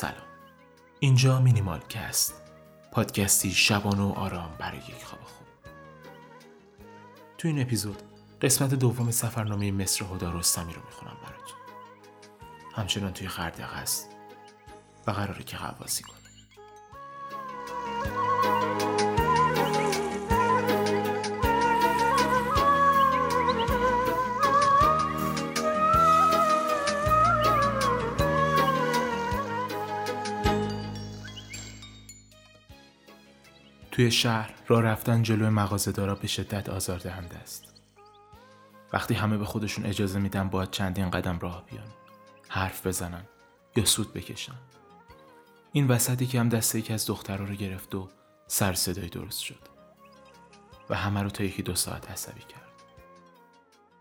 [0.00, 0.26] سلام.
[1.00, 2.34] اینجا مینیمال کست.
[2.92, 5.46] پادکستی شبانه و آرام برای یک خواب خوب.
[7.38, 8.02] تو این اپیزود
[8.42, 11.58] قسمت دوم سفرنامه مصر هدا رستمی رو می‌خونم براتون.
[12.74, 14.08] همچنان توی خردق هست
[15.06, 16.17] و قراره که غواصی کنه
[33.98, 37.64] توی شهر راه رفتن جلوی مغازه‌دارا به شدت آزاردهنده است.
[38.92, 41.86] وقتی همه به خودشون اجازه میدن باید چندین قدم راه بیان،
[42.48, 43.22] حرف بزنن
[43.76, 44.54] یا سود بکشن.
[45.72, 48.08] این وسطی که هم دست یکی از دخترها رو گرفت و
[48.46, 49.68] سر صدای درست شد
[50.90, 52.72] و همه رو تا یکی دو ساعت عصبی کرد.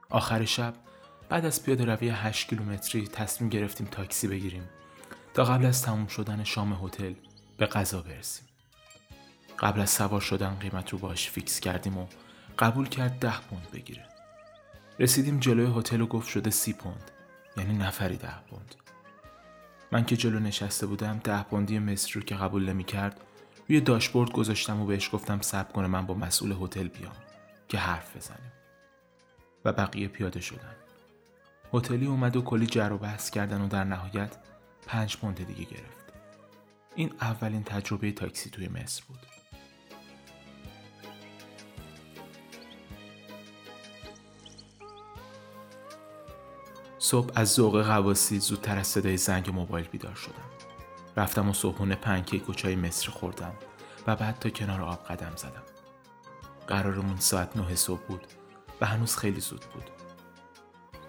[0.09, 0.73] آخر شب
[1.29, 4.69] بعد از پیاده روی 8 کیلومتری تصمیم گرفتیم تاکسی بگیریم
[5.33, 7.13] تا قبل از تموم شدن شام هتل
[7.57, 8.47] به غذا برسیم.
[9.59, 12.07] قبل از سوار شدن قیمت رو باش فیکس کردیم و
[12.59, 14.05] قبول کرد ده پوند بگیره.
[14.99, 17.11] رسیدیم جلوی هتل و گفت شده سی پوند
[17.57, 18.75] یعنی نفری ده پوند.
[19.91, 23.21] من که جلو نشسته بودم ده پوندی مصر رو که قبول نمی کرد
[23.69, 27.15] روی داشبورد گذاشتم و بهش گفتم صبر کنه من با مسئول هتل بیام
[27.67, 28.51] که حرف بزنیم.
[29.65, 30.75] و بقیه پیاده شدن.
[31.73, 34.37] هتلی اومد و کلی جر و بحث کردن و در نهایت
[34.87, 36.13] پنج پوند دیگه گرفت.
[36.95, 39.36] این اولین تجربه تاکسی توی مصر بود.
[47.07, 50.49] صبح از ذوق غواسی زودتر از صدای زنگ موبایل بیدار شدم.
[51.17, 53.53] رفتم و صبحونه پنکیک و چای مصر خوردم
[54.07, 55.63] و بعد تا کنار آب قدم زدم.
[56.67, 58.21] قرارمون ساعت نه صبح بود
[58.81, 59.89] و هنوز خیلی زود بود.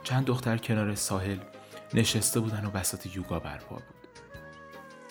[0.02, 1.38] چند دختر کنار ساحل
[1.94, 4.08] نشسته بودن و بساط یوگا برپا بود.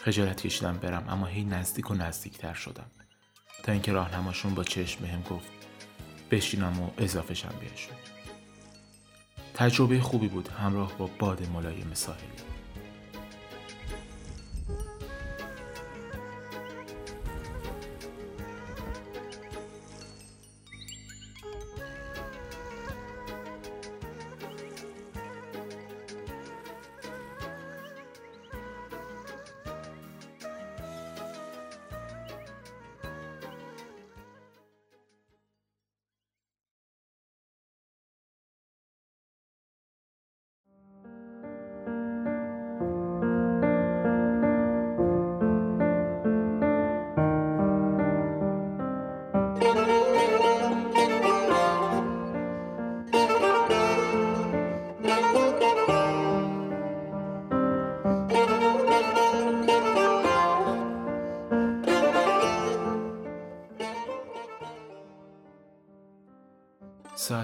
[0.02, 2.92] خجالت کشیدم برم اما هی نزدیک و نزدیکتر شدم.
[3.64, 5.52] تا اینکه راهنماشون با چشم بهم گفت
[6.32, 8.17] بشینم و اضافهشم بهشون.
[9.58, 10.48] تجربه خوبی بود.
[10.48, 12.24] همراه با باد ملایم ساحلی.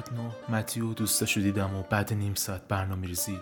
[0.03, 3.39] ساعت نه متیو دوستاشو دیدم و بعد نیم ساعت برنامه ریزی.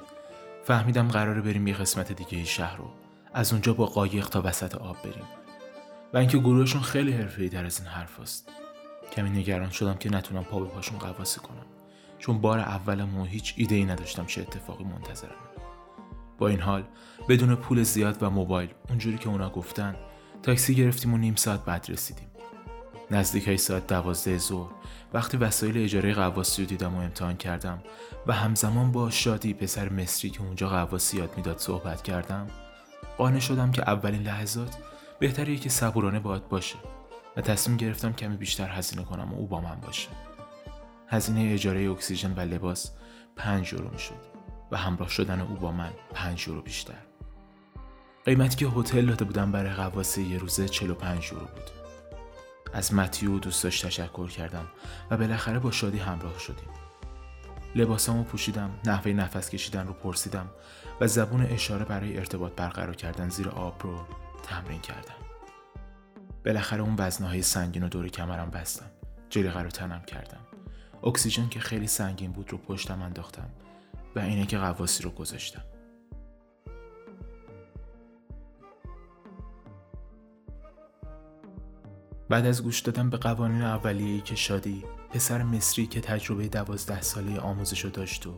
[0.63, 2.89] فهمیدم قراره بریم یه قسمت دیگه شهر رو.
[3.33, 5.23] از اونجا با قایق تا وسط آب بریم.
[6.13, 8.49] و اینکه گروهشون خیلی حرفه‌ای در از این حرف است.
[9.15, 11.65] کمی نگران شدم که نتونم پا به پاشون قواسی کنم.
[12.19, 15.35] چون بار اولم و هیچ ایده ای نداشتم چه اتفاقی منتظرم.
[16.37, 16.83] با این حال
[17.29, 19.95] بدون پول زیاد و موبایل اونجوری که اونا گفتن
[20.43, 22.30] تاکسی گرفتیم و نیم ساعت بعد رسیدیم.
[23.11, 24.71] نزدیک های ساعت دوازده ظهر.
[25.13, 27.83] وقتی وسایل اجاره قواسی رو دیدم و امتحان کردم
[28.27, 32.47] و همزمان با شادی پسر مصری که اونجا قواسی یاد می‌داد صحبت کردم
[33.17, 34.77] قانع شدم که اولین لحظات
[35.19, 36.75] بهتره که صبورانه باید باشه
[37.37, 40.09] و تصمیم گرفتم کمی بیشتر هزینه کنم و او با من باشه.
[41.07, 42.91] هزینه اجاره اکسیژن و لباس
[43.35, 44.31] پنج یورو می‌شد
[44.71, 46.93] و همراه شدن او با من پنج یورو بیشتر.
[48.25, 51.80] قیمتی که هتل داده بودم برای قواسی یه روزه 45 یورو بود.
[52.73, 54.67] از متیو و دوستاش تشکر کردم
[55.11, 56.69] و بالاخره با شادی همراه شدیم.
[57.75, 60.49] لباسامو پوشیدم، نحوه نفس کشیدن رو پرسیدم
[61.01, 63.99] و زبون اشاره برای ارتباط برقرار کردن زیر آب رو
[64.43, 65.15] تمرین کردم.
[66.45, 68.91] بالاخره اون وزنهای سنگین رو دور کمرم بستم.
[69.29, 70.39] جلیقه رو تنم کردم.
[71.03, 73.49] اکسیژن که خیلی سنگین بود رو پشتم انداختم
[74.15, 75.61] و اینه که قواسی رو گذاشتم.
[82.31, 87.39] بعد از گوش دادن به قوانین اولیه‌ای که شادی پسر مصری که تجربه دوازده ساله
[87.39, 88.33] آموزشو داشت و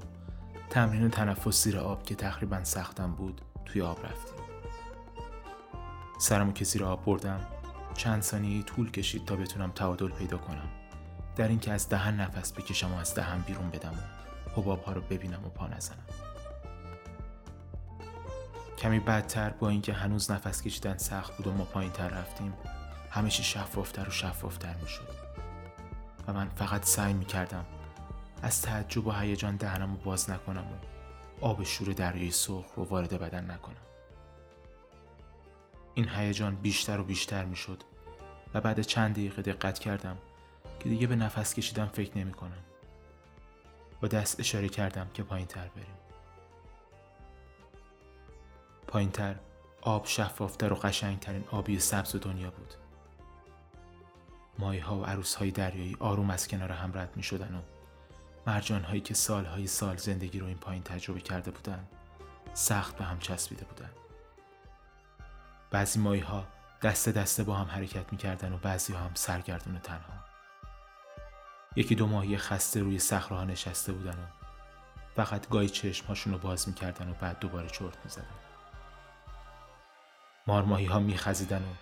[0.70, 4.44] تمرین تنفس زیر آب که تقریبا سختم بود توی آب رفتیم.
[6.20, 7.40] سرمو که زیر آب بردم
[7.94, 10.70] چند ثانیه طول کشید تا بتونم تعادل پیدا کنم.
[11.36, 15.46] در اینکه از دهن نفس بکشم و از دهن بیرون بدم و حباب رو ببینم
[15.46, 16.06] و پا نزنم.
[18.78, 22.54] کمی بدتر با اینکه هنوز نفس کشیدن سخت بود و ما پایین تر رفتیم
[23.14, 25.08] همه چی شفافتر و شفافتر می شد
[26.28, 27.66] و من فقط سعی می کردم
[28.42, 30.76] از تعجب و هیجان دهنم رو باز نکنم و
[31.46, 33.76] آب شور دریای سرخ رو وارد بدن نکنم
[35.94, 37.84] این هیجان بیشتر و بیشتر می شد
[38.54, 40.18] و بعد چند دقیقه دقت کردم
[40.80, 42.64] که دیگه به نفس کشیدم فکر نمی کنم.
[44.02, 45.98] با دست اشاره کردم که پایین تر بریم.
[48.88, 49.36] پایین تر
[49.82, 52.83] آب شفافتر و قشنگترین آبی سبز دنیا بود.
[54.60, 57.62] مایه ها و عروس های دریایی آروم از کنار هم رد می شدن و
[58.48, 61.88] مرجان هایی که سالهای سال زندگی رو این پایین تجربه کرده بودن
[62.54, 63.90] سخت به هم چسبیده بودن.
[65.72, 66.48] بعضی مایه ها
[66.82, 70.24] دسته دسته با هم حرکت می‌کردن و بعضی ها هم سرگردون تنها
[71.76, 74.26] یکی دو ماهی خسته روی صخره نشسته بودن و
[75.16, 78.26] فقط گاهی چشمهاشون رو باز می‌کردن و بعد دوباره چرت می‌زدن
[80.48, 81.74] مارماهی ها میخزیدن و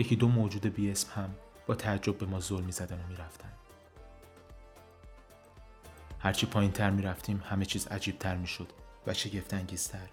[0.00, 1.34] یکی دو موجود بی اسم هم
[1.66, 3.52] با تعجب به ما زل می‌زدن و می‌رفتن.
[6.18, 8.72] هرچی پایین تر می‌رفتیم همه چیز عجیب تر می‌شد
[9.06, 10.08] و شگفت انگیزتر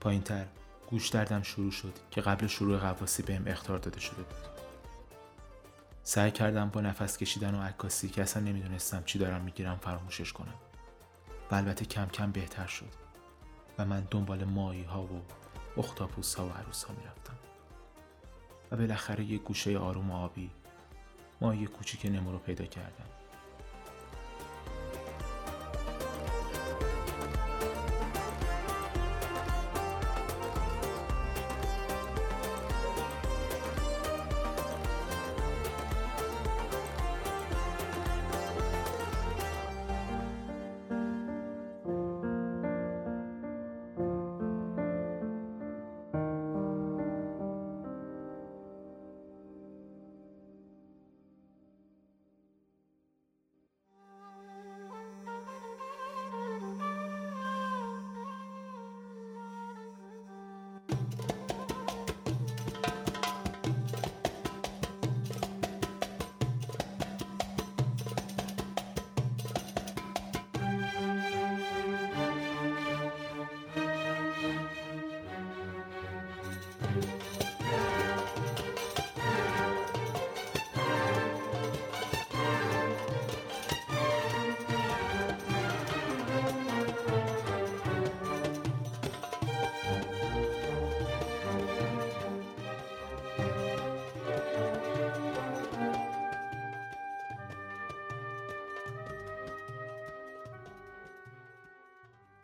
[0.00, 0.46] پایین تر
[0.90, 4.36] گوش دردم شروع شد که قبل شروع قواسی بهم اختار داده شده بود.
[6.02, 10.54] سعی کردم با نفس کشیدن و عکاسی که اصلا نمی‌دونستم چی دارم می‌گیرم فراموشش کنم.
[11.50, 12.92] و البته کم کم بهتر شد.
[13.78, 15.22] و من دنبال مایی ها و
[15.76, 17.36] اختاپوس ها و عروس ها می‌رفتم.
[18.72, 20.50] و بالاخره یه گوشه آروم آبی.
[21.40, 23.21] ماهی کوچیک نمو رو پیدا کردم.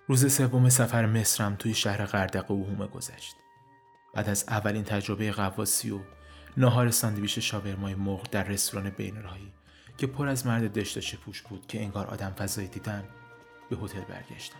[0.09, 3.37] روز سوم سفر مصرم توی شهر غردقه و حومه گذشت.
[4.15, 6.01] بعد از اولین تجربه غواصی و
[6.57, 9.53] ناهار ساندویچ شاورمای مرغ در رستوران بین راهی
[9.99, 13.05] که پر از مرد دشداشه پوش بود که انگار آدم فضایی دیدن
[13.71, 14.59] به هتل برگشتم.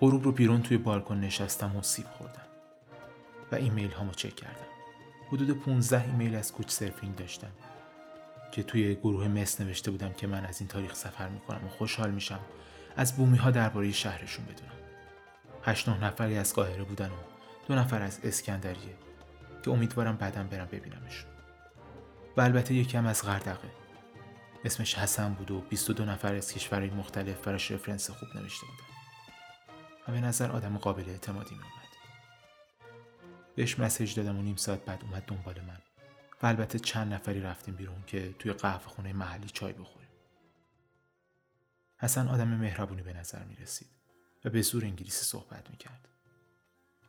[0.00, 2.46] غروب رو بیرون توی بالکن نشستم و سیب خوردم
[3.52, 4.66] و ایمیل هامو چک کردم.
[5.28, 7.52] حدود 15 ایمیل از Couchsurfing داشتم
[8.52, 12.10] که توی گروه مصر نوشته بودم که من از این تاریخ سفر می‌کنم و خوشحال
[12.10, 12.40] میشم
[12.96, 14.72] از بومی ها درباره شهرشون بدونم.
[15.64, 17.18] هشت نه نفری از قاهره بودن و
[17.68, 18.96] دو نفر از اسکندریه
[19.62, 21.30] که امیدوارم بعدا برم ببینمشون.
[22.36, 23.70] و البته یکم از غردقه.
[24.64, 30.18] اسمش حسن بود و 22 نفر از کشورهای مختلف براش رفرنس خوب نوشته بودن.
[30.18, 31.76] و نظر آدم قابل اعتمادی می اومد
[33.56, 35.78] بهش مسیج دادم و نیم ساعت بعد اومد دنبال من.
[36.42, 40.05] و البته چند نفری رفتیم بیرون که توی قهوه خونه محلی چای بخوریم.
[41.98, 43.88] حسن آدم مهربونی به نظر می رسید
[44.44, 46.08] و به زور انگلیسی صحبت می کرد.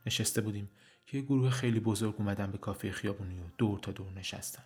[0.05, 0.69] نشسته بودیم
[1.05, 4.63] که یه گروه خیلی بزرگ اومدن به کافه خیابونی و دور تا دور نشستن.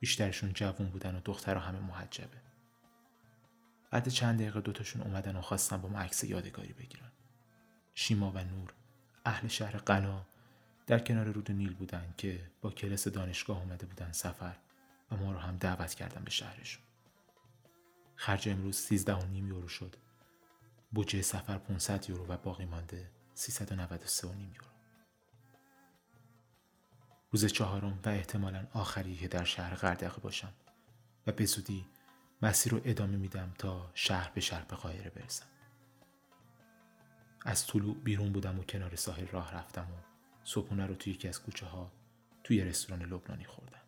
[0.00, 2.36] بیشترشون جوون بودن و دخترها همه محجبه.
[3.90, 7.12] بعد چند دقیقه دوتاشون اومدن و خواستن با ما عکس یادگاری بگیرن.
[7.94, 8.74] شیما و نور
[9.24, 10.26] اهل شهر قنا
[10.86, 14.56] در کنار رود نیل بودن که با کلاس دانشگاه اومده بودن سفر
[15.10, 16.82] و ما رو هم دعوت کردن به شهرشون.
[18.20, 19.96] خرج امروز 13 و نیم یورو شد.
[20.92, 24.66] بودجه سفر 500 یورو و باقی مانده 393 و نیم یورو.
[27.30, 30.52] روز چهارم و احتمالا آخری که در شهر غردقه باشم
[31.26, 31.86] و به زودی
[32.42, 35.46] مسیر رو ادامه میدم تا شهر به شهر به قاهره برسم.
[37.44, 39.96] از طلوع بیرون بودم و کنار ساحل راه رفتم و
[40.44, 41.92] صبحونه رو توی یکی از کوچه ها
[42.44, 43.80] توی رستوران لبنانی خوردم.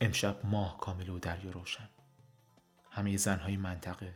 [0.00, 1.88] امشب ماه کامل و دریا روشن.
[2.94, 4.14] همه زنهای منطقه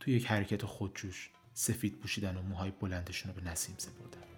[0.00, 4.35] توی یک حرکت خودجوش سفید پوشیدن و موهای بلندشون رو به نسیم سپردن.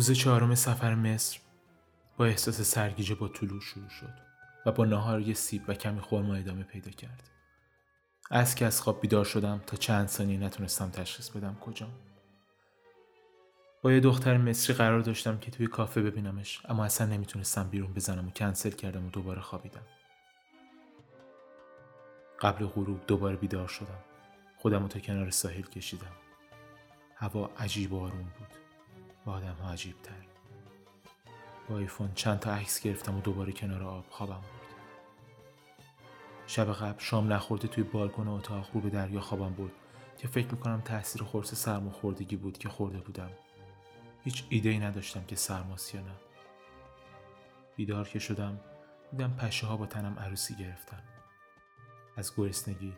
[0.00, 1.40] روز چهارم سفر مصر
[2.16, 4.14] با احساس سرگیجه با طلوع شروع شد
[4.66, 7.30] و با نهار یه سیب و کمی خورما ادامه پیدا کرد.
[8.30, 11.90] از که از خواب بیدار شدم تا چند ثانیه نتونستم تشخیص بدم کجام.
[13.82, 18.26] با یه دختر مصری قرار داشتم که توی کافه ببینمش اما اصلا نمی‌تونستم بیرون بزنم
[18.26, 19.86] و کنسل کردم و دوباره خوابیدم.
[22.40, 24.04] قبل غروب دوباره بیدار شدم.
[24.58, 26.12] خودم رو تا کنار ساحل کشیدم.
[27.16, 28.69] هوا عجیب و آروم بود.
[29.24, 30.12] با آدم ها عجیب تر
[31.68, 34.74] با ایفون چند تا عکس گرفتم و دوباره کنار آب خوابم برد.
[36.46, 39.72] شب قبل شام نخورده توی بالکن اتاق رو به دریا خوابم برد
[40.18, 43.30] که فکر می‌کنم تاثیر خورس سرماخوردگی بود که خورده بودم.
[44.24, 46.14] هیچ ایده ای نداشتم که سرماست یا نه.
[47.76, 48.60] بیدار که شدم
[49.10, 51.02] دیدم پشه ها با تنم عروسی گرفتن.
[52.16, 52.92] از گرسنگی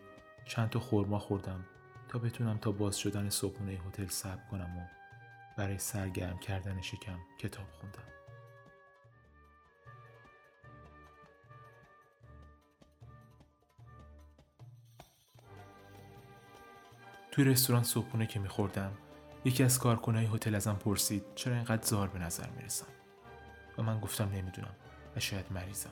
[0.45, 1.65] چند تا خورما خوردم
[2.09, 5.02] تا بتونم تا باز شدن صبحونه هتل صبر کنم و
[5.57, 8.03] برای سرگرم کردن شکم کتاب خوندم.
[17.31, 18.93] توی رستوران صبحونه که میخوردم
[19.45, 22.87] یکی از کارکنای هتل ازم پرسید چرا اینقدر زار به نظر می‌رسم؟
[23.79, 24.75] و من گفتم نمی‌دونم
[25.17, 25.91] و شاید مریضم.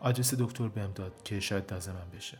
[0.00, 2.38] آدرس دکتر بهم داد که شاید لازمم بشه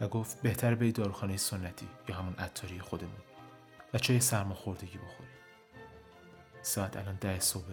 [0.00, 3.35] و گفت بهتر به داروخانه سنتی یا همون عطاری خودمون.
[3.96, 5.30] و چای سرماخوردگی بخوری.
[6.62, 7.64] ساعت الان ده صبح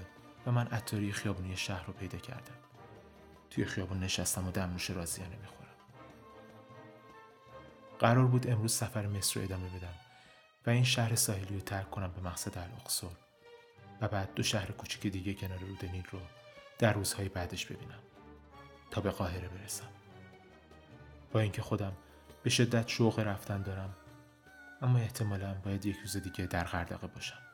[0.45, 2.55] و من عطاری خیابونی شهر رو پیدا کردم.
[3.49, 5.69] توی خیابون نشستم و دمنوش رازیانه می‌خورم.
[7.99, 9.93] قرار بود امروز سفر مصر رو ادامه بدم
[10.65, 13.07] و این شهر ساحلی رو ترک کنم به مقصد الاقصر
[14.01, 16.19] و بعد دو شهر کوچیک دیگه کنار رود نیل رو
[16.79, 17.99] در روزهای بعدش ببینم
[18.91, 19.89] تا به قاهره برسم.
[21.31, 21.93] با اینکه خودم
[22.43, 23.95] به شدت شوق رفتن دارم
[24.83, 27.52] اما احتمالا باید یک روز دیگه در غردقه باشم.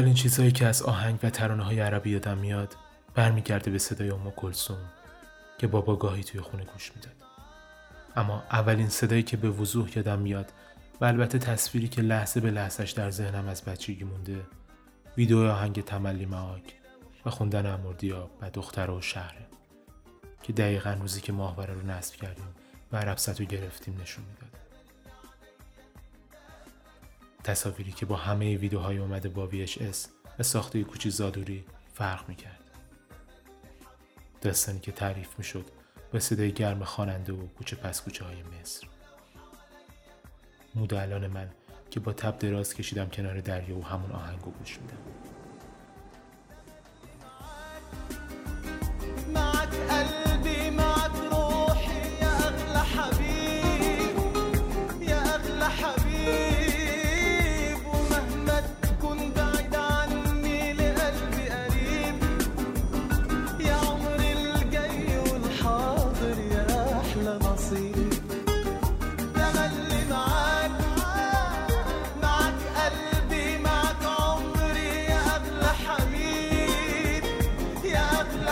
[0.00, 2.76] اولین چیزهایی که از آهنگ و ترانه های عربی یادم میاد
[3.14, 4.78] برمیگرده به صدای ام کلثوم
[5.58, 7.12] که بابا گاهی توی خونه گوش می‌داد.
[8.16, 10.52] اما اولین صدایی که به وضوح یادم میاد
[11.00, 14.40] و البته تصویری که لحظه به لحظهش در ذهنم از بچگی مونده
[15.16, 16.74] ویدیو آهنگ تملی معاک
[17.26, 19.46] و خوندن امردیا و دختر و شهره
[20.42, 22.48] که دقیقا روزی که ماهواره رو نصب کردیم
[22.92, 24.60] و عرب رو گرفتیم نشون می‌داد.
[27.44, 29.96] تصاویری که با همه ویدیوهای اومده با VHS
[30.38, 32.60] و ساخته کوچی زادوری فرق می‌کرد.
[34.40, 35.64] داستانی که تعریف می‌شد
[36.12, 38.86] با صدای گرم خواننده و کوچه پس کوچه های مصر.
[40.74, 41.50] مود الان من
[41.90, 45.29] که با تب دراز کشیدم کنار دریا و همون آهنگو گوش میدم.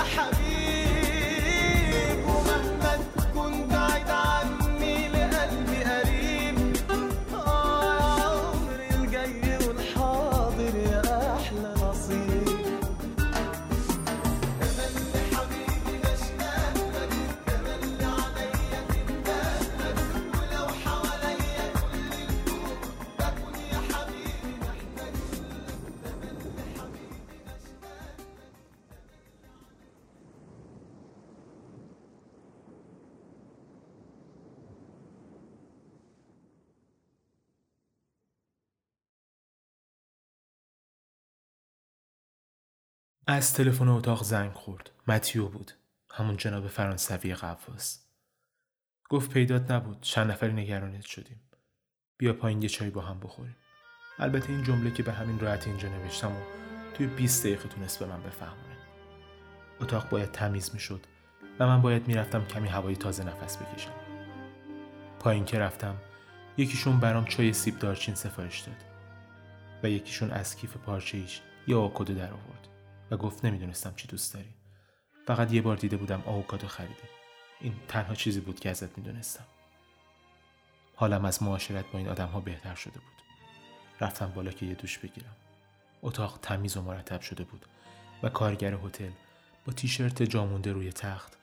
[0.03, 0.38] حبيبي
[43.31, 44.91] از تلفن اتاق زنگ خورد.
[45.09, 45.73] متیو بود.
[46.11, 48.05] همون جناب فرانسوی قواس
[49.09, 50.01] گفت پیدات نبود.
[50.01, 51.41] چند نفری نگرانت شدیم.
[52.19, 53.57] بیا پایین یه چای با هم بخوریم.
[54.19, 56.41] البته این جمله که به همین راحتی اینجا نوشتم و
[56.95, 58.77] توی 20 دقیقه تونست به من بفهمونه.
[59.81, 61.01] اتاق باید تمیز می‌شد
[61.59, 63.95] و من باید می‌رفتم کمی هوای تازه نفس بکشم.
[65.21, 65.97] پایین که رفتم
[66.57, 68.85] یکیشون برام چای سیب دارچین سفارش داد
[69.83, 72.68] و یکیشون از کیف پارچه ایش یه آووکادو در آورد
[73.11, 74.55] و گفت نمی‌دونستم چی دوست داری.
[75.27, 77.09] فقط یه بار دیده بودم آووکادو خریده.
[77.61, 79.45] این تنها چیزی بود که ازت می‌دونستم.
[80.97, 83.23] حالم از معاشرت با این آدم ها بهتر شده بود.
[84.01, 85.37] رفتم بالا که یه دوش بگیرم.
[86.03, 87.67] اتاق تمیز و مرتب شده بود
[88.23, 89.11] و کارگر هتل
[89.67, 91.37] با تیشرت جامونده روی تخت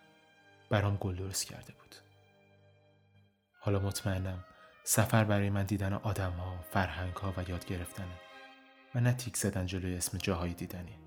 [0.69, 1.95] برام گل درست کرده بود.
[3.59, 4.45] حالا مطمئنم
[4.83, 8.19] سفر برای من دیدن آدم ها، فرهنگ ها و یاد گرفتنه
[8.95, 11.04] و نه تیک زدن جلوی اسم جاهای دیدنی.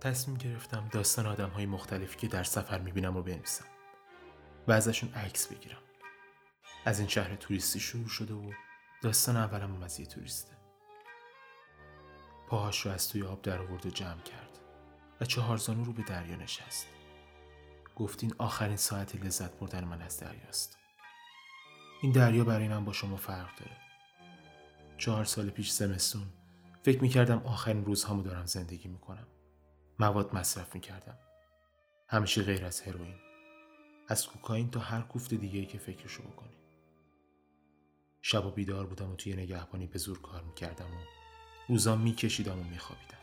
[0.00, 3.64] تصمیم گرفتم داستان آدم های مختلفی که در سفر می‌بینم رو بنویسم
[4.68, 5.82] و ازشون عکس بگیرم.
[6.84, 8.52] از این شهر توریستی شروع شده و
[9.02, 10.52] داستان اولم از یه توریسته.
[12.48, 14.58] پاهاش رو از توی آب در آورد و جمع کرد
[15.20, 16.86] و چهار زانو رو به دریا نشست.
[17.96, 20.78] گفت این آخرین ساعت لذت بردن من از دریاست.
[22.02, 23.76] این دریا برای من با شما فرق داره.
[24.98, 26.26] چهار سال پیش زمستون
[26.82, 29.26] فکر می‌کردم آخرین روزهامو دارم زندگی می‌کنم.
[30.00, 31.18] مواد مصرف می‌کردم.
[32.08, 33.14] همیشه غیر از هروئین.
[34.08, 36.56] از کوکائین تا هر کوفت دیگه که فکرشو بکنی.
[38.22, 40.98] شب و بیدار بودم و توی نگهبانی به زور کار می‌کردم و
[41.68, 43.18] روزا میکشیدم و میخوابیدم.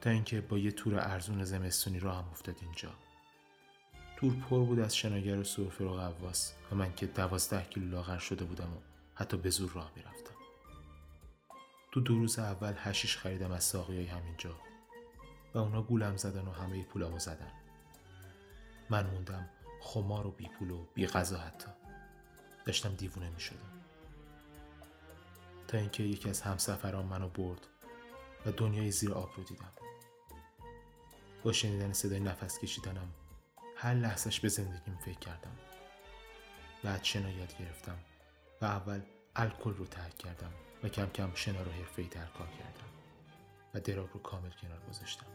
[0.00, 2.90] تا اینکه با یه تور ارزون زمستونی راه هم افتاد اینجا.
[4.16, 8.18] تور پر بود از شناگر و سرفه و قواس و من که دوازده کیلو لاغر
[8.18, 8.80] شده بودم و
[9.14, 10.35] حتی به زور راه می‌رفتم.
[11.96, 14.56] تو دو روز اول هشیش خریدم از ساقی های همینجا
[15.54, 17.52] و اونا گولم زدن و همه پولامو زدن.
[18.90, 19.48] من موندم
[19.80, 21.68] خمار و بی پول و بی غذا حتی.
[22.64, 23.72] داشتم دیوونه می شدم
[25.68, 27.66] تا اینکه یکی از همسفران منو برد
[28.46, 29.72] و دنیای زیر آب رو دیدم.
[31.42, 33.08] با شنیدن صدای نفس کشیدنم
[33.76, 35.56] هر لحظش به زندگیم فکر کردم.
[36.84, 37.98] بعد شنا یاد گرفتم
[38.62, 39.00] و اول
[39.36, 40.52] الکل رو ترک کردم.
[40.82, 42.88] و کم کم شنا رو حرفه‌ای در کار کردم
[43.74, 45.26] و دراب رو کامل کنار گذاشتم.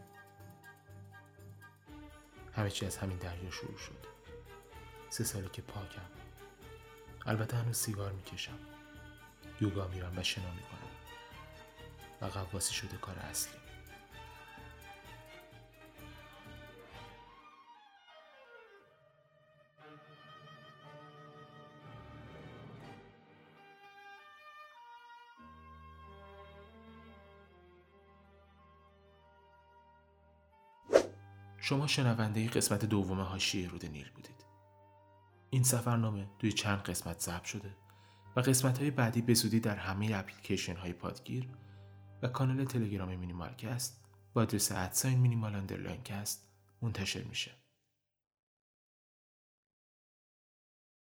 [2.55, 4.05] همه چی از همین دریا شروع شد.
[5.09, 6.01] سه ساله که پاکم.
[7.25, 8.59] البته هنوز سیگار می‌کشم.
[9.61, 10.91] یوگا میرم و شنا می‌کنم.
[12.21, 13.60] و قواسی شده کار اصلی.
[31.63, 34.45] شما شنونده قسمت دوم حاشیه رود نیل بودید.
[35.49, 37.75] این سفرنامه توی چند قسمت ضبط شده
[38.35, 41.49] و قسمت های بعدی به زودی در همه اپلیکیشن های پادگیر
[42.21, 46.47] و کانال تلگرام Minimalcast با آدرس at sign minimal underline cast
[46.81, 47.60] منتشر میشه.